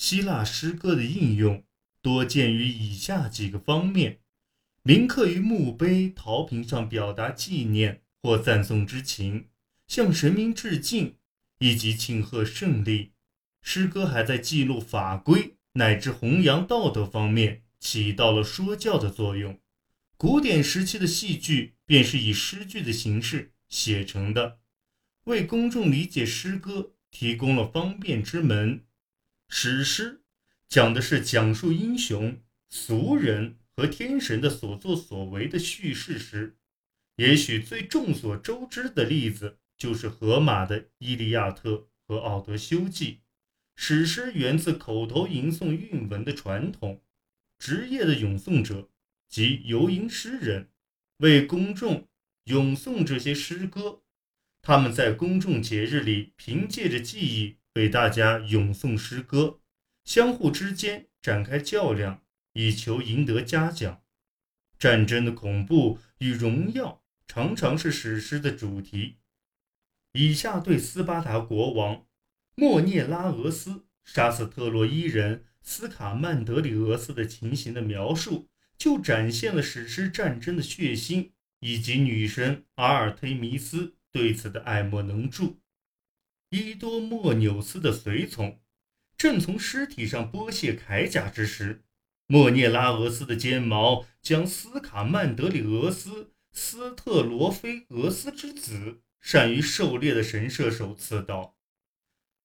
[0.00, 1.62] 希腊诗歌的应用
[2.00, 4.20] 多见于以下几个方面：
[4.82, 9.48] 铭刻于墓碑、陶瓶上，表达纪念或赞颂之情，
[9.86, 11.16] 向神明致敬，
[11.58, 13.12] 以及庆贺胜利。
[13.60, 19.60] 诗歌还在记录法规乃至弘扬道德方面起到了说教的作用。
[20.16, 24.60] 古典时期的戏剧便是以诗句的形式写成的，
[25.24, 28.86] 为公众理解诗歌提供了方便之门。
[29.52, 30.22] 史诗
[30.68, 36.56] 讲的是讲述英雄、俗人和天神的所作所为的叙事诗。
[37.16, 41.70] 也许最众所周知的例子就是荷马的《伊利亚特》
[42.06, 43.12] 和《奥德修记》。
[43.74, 47.02] 史诗源自口头吟诵韵文的传统，
[47.58, 48.88] 职业的咏诵者
[49.28, 50.70] 及游吟诗人
[51.18, 52.08] 为公众
[52.44, 54.02] 咏诵这些诗歌。
[54.62, 57.56] 他们在公众节日里凭借着记忆。
[57.74, 59.60] 为大家咏诵诗歌，
[60.04, 62.22] 相互之间展开较量，
[62.54, 64.02] 以求赢得嘉奖。
[64.78, 69.18] 战争的恐怖与荣耀常常是史诗的主题。
[70.12, 72.06] 以下对斯巴达国王
[72.56, 81.30] 莫涅拉俄斯杀死特洛伊人斯卡曼德里俄斯的情形的描述，就展现了史诗战争的血腥，
[81.60, 85.60] 以及女神阿尔忒弥斯对此的爱莫能助。
[86.50, 88.60] 伊多莫纽斯的随从
[89.16, 91.84] 正从尸体上剥卸铠甲之时，
[92.26, 101.56] 莫涅拉俄斯的尖矛将斯卡曼德里俄斯斯特罗菲俄斯之子善于狩猎的神射手刺到。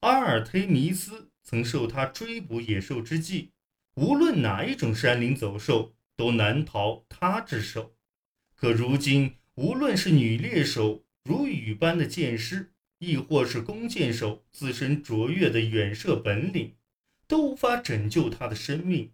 [0.00, 3.52] 阿尔忒弥斯曾受他追捕野兽之际，
[3.94, 7.96] 无论哪一种山林走兽都难逃他之手。
[8.54, 12.73] 可如今，无论是女猎手如雨般的箭矢，
[13.04, 16.76] 亦或是弓箭手自身卓越的远射本领，
[17.26, 19.12] 都无法拯救他的生命。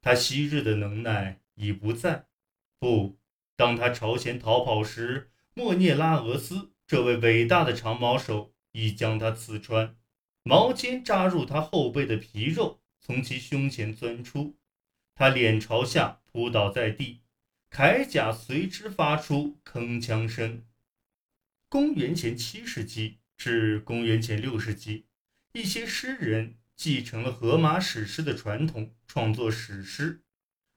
[0.00, 2.26] 他昔日的能耐已不在。
[2.78, 3.18] 不，
[3.56, 9.96] 当他朝前逃跑时，莫涅拉俄斯这位伟大的长矛手已将他刺穿，
[10.42, 14.56] 矛尖扎入他后背的皮肉，从其胸前钻出。
[15.14, 17.20] 他脸朝下扑倒在地，
[17.70, 20.64] 铠甲随之发出铿锵声。
[21.68, 23.18] 公元前七世纪。
[23.42, 25.06] 至公元前六世纪，
[25.52, 30.20] 一些诗人继承了荷马史诗的传统，创作史诗；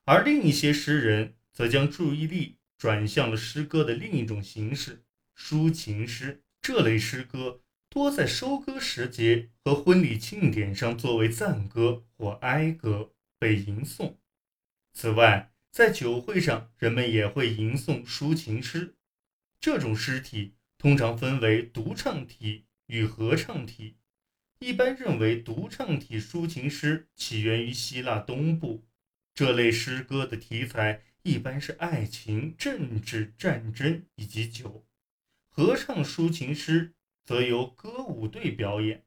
[0.06, 5.04] 而另一些诗人则将注意力转向了诗歌的另一种形式——
[5.38, 6.42] 抒情诗。
[6.60, 14.16] 这类诗歌多在收割时节和婚礼庆典上作为赞歌或哀歌被吟诵。
[14.92, 18.96] 此外，在酒会上，人们也会吟诵抒情诗。
[19.60, 20.56] 这种诗体。
[20.86, 23.96] 通常分为独唱体与合唱体。
[24.60, 28.86] 一般认为，独唱体抒情诗起源于希腊东部。
[29.34, 34.86] 这类诗歌的题材一般是爱情、政治、战争以及酒。
[35.50, 36.94] 合唱抒情诗
[37.26, 39.06] 则由歌舞队表演。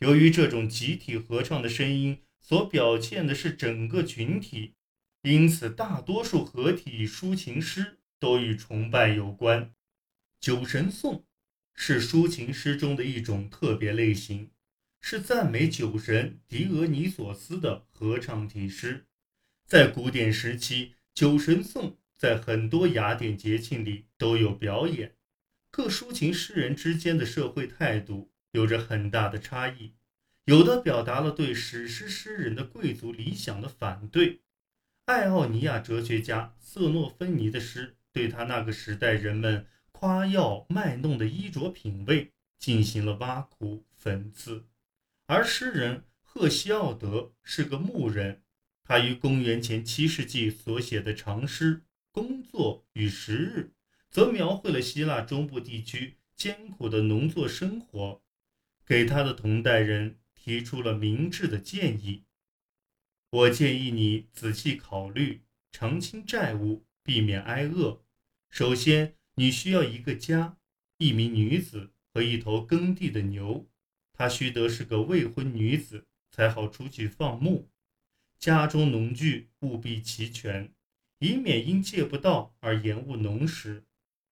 [0.00, 4.74] 由于这种集体合唱的声音所表现的是整个群体，
[5.22, 9.72] 因此大多数合体抒情诗都与崇拜有关。
[10.44, 11.24] 酒神颂
[11.72, 14.50] 是抒情诗中的一种特别类型，
[15.00, 19.06] 是赞美酒神狄俄尼索斯的合唱体诗。
[19.64, 25.16] 在古典时期，酒神颂在很多雅典节庆里都有表演。
[25.70, 29.94] 各抒情诗人之间的社会态度有着很大的差异，
[30.44, 34.42] 有的表达了对史诗诗人的贵族理想的反对。
[35.06, 39.66] 爱奥尼亚哲学家瑟诺芬尼的诗对他那个时代人们。
[39.96, 44.66] 夸耀卖弄的衣着品味进行了挖苦讽刺，
[45.26, 48.42] 而诗人赫西奥德是个牧人，
[48.82, 51.76] 他于公元前七世纪所写的长诗
[52.10, 53.72] 《工作与时日》
[54.10, 58.20] 则描绘了希腊中部地区艰苦的农作生活，
[58.84, 62.24] 给他的同代人提出了明智的建议：
[63.30, 68.04] 我建议你仔细考虑偿清债务，避免挨饿。
[68.50, 69.14] 首先。
[69.36, 70.56] 你需要一个家，
[70.98, 73.68] 一名女子和一头耕地的牛。
[74.12, 77.68] 她须得是个未婚女子，才好出去放牧。
[78.38, 80.72] 家中农具务必齐全，
[81.18, 83.84] 以免因借不到而延误农时。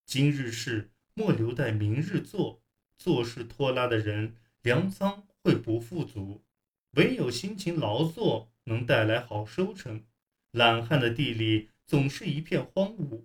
[0.07, 2.63] 今日事莫留待明日做，
[2.97, 6.45] 做事拖拉的人粮仓会不富足。
[6.93, 10.05] 唯有辛勤劳作能带来好收成，
[10.53, 13.25] 懒汉的地里总是一片荒芜。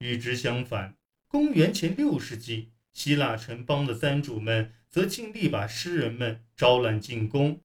[0.00, 0.96] 与之相反，
[1.28, 7.62] 公元前六世纪，希腊城邦的三主们则尽力把诗人们招揽进宫，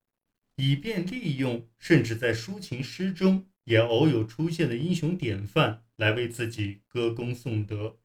[0.56, 7.98] 以便利用甚至在抒情诗中也偶有出现的英雄典范来为自己歌功颂德。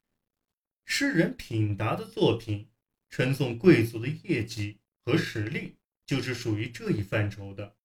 [0.86, 2.68] 诗人品达的作品，
[3.10, 5.75] 称颂贵族的业绩和实力，
[6.06, 7.75] 就是属于这一范畴的。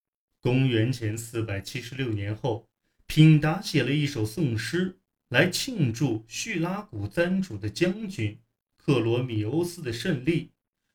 [0.40, 2.68] 公元前四百七十六年后，
[3.06, 8.40] 品达写了一首颂诗，来庆祝叙拉古赞主的将军
[8.76, 10.52] 克罗米欧斯的胜利，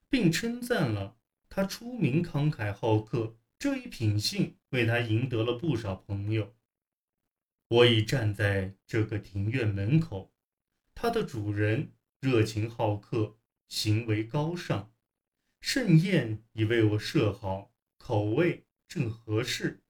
[0.09, 1.17] 并称赞了
[1.49, 6.55] 他出名慷慨好客这一品性，为他赢得了不少朋友。
[7.67, 10.33] 我已站在这个庭院门口，
[10.93, 13.37] 它的主人热情好客，
[13.67, 14.91] 行为高尚，
[15.59, 18.65] 盛宴已为我设好，口味。
[18.87, 19.85] 正合适，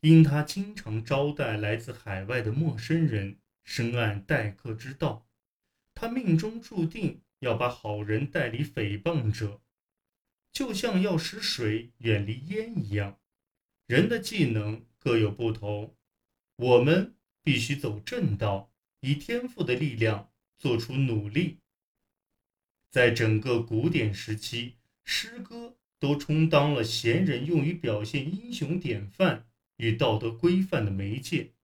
[0.00, 5.28] 因他经常招待来自海外的陌生人，深谙待客之道。
[5.94, 9.60] 他命中注定要把好人带离诽谤者，
[10.50, 13.20] 就像要使水远离烟一样。
[13.86, 15.94] 人的技能各有不同，
[16.56, 21.58] 我们必须走正道，以天赋的力量做出努力。
[22.90, 25.76] 在整个古典时期，诗歌。
[25.98, 29.48] 都充当了贤人用于表现英雄典范
[29.78, 31.54] 与道德规范的媒介。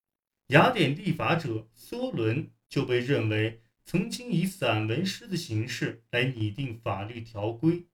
[0.49, 7.87] 雅典立法者梭伦就被认为曾经以散文诗的形式来拟定法律条规，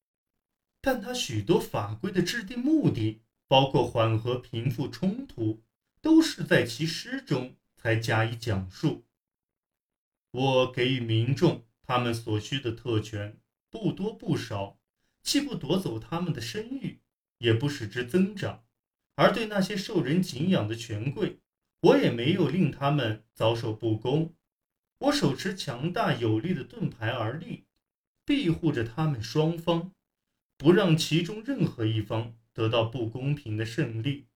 [0.80, 5.62] 但他许多法规的制定目的，包括缓和贫富冲突，
[6.00, 9.04] 都是在其诗中才加以讲述。
[10.30, 13.40] 我给予民众他们所需的特权，
[13.70, 14.78] 不多不少。
[15.20, 17.00] 既不夺走他们的声誉，
[17.38, 18.64] 也不使之增长；
[19.14, 21.40] 而对那些受人敬仰的权贵，
[21.80, 24.34] 我也没有令他们遭受不公。
[24.98, 27.64] 我手持强大有力的盾牌而立，
[28.24, 29.92] 庇护着他们双方，
[30.56, 34.26] 不让其中任何一方得到不公平的胜利。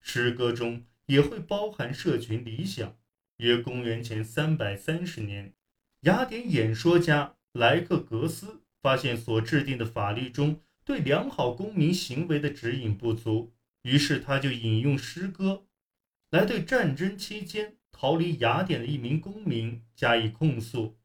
[0.00, 2.96] 诗歌中也会包含社群理想。
[3.38, 5.54] 约公元前三百三十年，
[6.00, 8.62] 雅典演说家莱克格斯。
[8.82, 13.52] 发现所制定的法律中对良好公民行为的指引不足，
[13.82, 15.65] 于是他就引用诗歌，
[16.36, 20.98] 来对战争期间逃离雅典的一名公民加以控诉。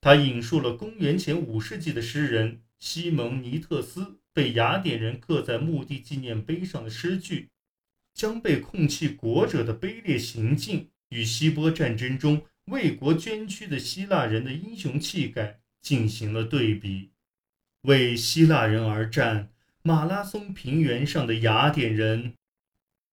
[0.00, 7.50] 他引述了公元前五世纪的诗人西蒙尼特斯被雅典人刻在墓地纪念碑上的诗句，
[8.12, 15.60] 将被控弃国者的卑劣行径与希波战争中为国捐躯的希腊人的英雄气概。
[15.80, 17.12] 进行了对比，
[17.82, 19.50] 为希腊人而战。
[19.82, 22.34] 马拉松平原上的雅典人，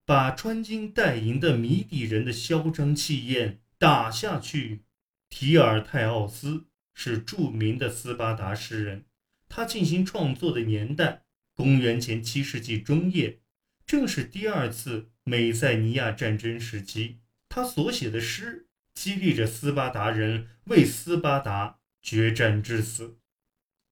[0.05, 4.83] 把穿金戴银的谜底人的嚣张气焰打下去。
[5.29, 9.05] 提尔泰奥斯是著名的斯巴达诗人，
[9.49, 11.23] 他进行创作的年代，
[11.53, 13.39] 公元前七世纪中叶，
[13.85, 17.19] 正是第二次美塞尼亚战争时期。
[17.49, 21.79] 他所写的诗激励着斯巴达人为斯巴达。
[22.05, 23.17] 决战至死，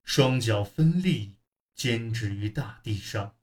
[0.03, 1.37] 双脚分立，
[1.73, 3.33] 坚持于大地上，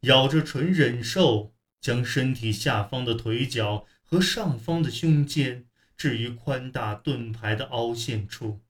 [0.00, 8.60] 咬着唇忍受，将身体下方的腿脚和上方的胸肩置于宽大盾牌的凹陷处，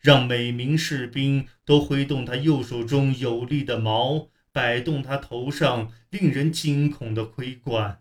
[0.00, 8.00] 让每名士兵都挥动他右手中有力的矛，摆动他头上令人惊恐的盔冠，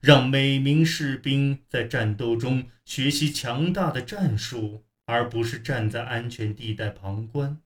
[0.00, 4.86] 让每名士兵在战斗中学习强大的战术。
[5.04, 7.58] 而不是站在安全地带旁观，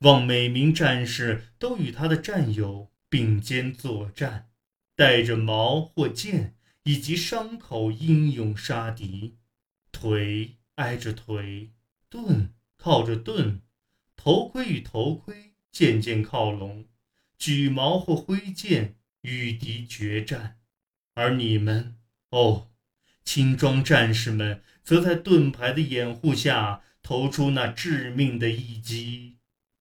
[0.00, 4.47] 望每名战士都与他的战友并肩作战，
[4.98, 9.36] 带着矛或剑以及伤口英勇杀敌，
[9.92, 11.70] 腿挨着腿，
[12.10, 13.60] 盾靠着盾，
[14.16, 16.88] 头盔与头盔渐渐靠拢，
[17.38, 20.58] 举矛或挥剑与敌决战，
[21.14, 21.96] 而你们，
[22.30, 22.72] 哦。
[23.24, 29.37] 轻装战士们则在盾牌的掩护下投出那致命的一击。